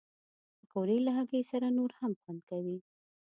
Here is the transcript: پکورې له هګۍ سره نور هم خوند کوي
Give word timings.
پکورې 0.59 0.97
له 1.05 1.11
هګۍ 1.17 1.43
سره 1.51 1.67
نور 1.77 1.91
هم 1.99 2.11
خوند 2.21 2.41
کوي 2.49 2.77